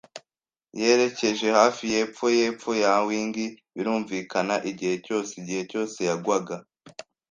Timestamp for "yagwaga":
6.09-6.55